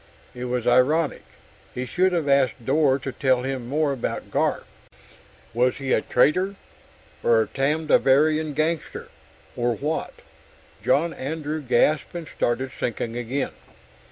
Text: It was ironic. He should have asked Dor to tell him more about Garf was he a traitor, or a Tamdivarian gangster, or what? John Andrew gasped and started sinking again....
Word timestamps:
It 0.33 0.45
was 0.45 0.65
ironic. 0.65 1.21
He 1.75 1.85
should 1.85 2.11
have 2.11 2.27
asked 2.27 2.65
Dor 2.65 2.97
to 2.97 3.11
tell 3.11 3.43
him 3.43 3.67
more 3.69 3.93
about 3.93 4.31
Garf 4.31 4.63
was 5.53 5.75
he 5.77 5.93
a 5.93 6.01
traitor, 6.01 6.55
or 7.21 7.43
a 7.43 7.47
Tamdivarian 7.47 8.55
gangster, 8.55 9.09
or 9.55 9.75
what? 9.75 10.13
John 10.83 11.13
Andrew 11.13 11.61
gasped 11.61 12.15
and 12.15 12.27
started 12.27 12.71
sinking 12.79 13.15
again.... 13.15 13.51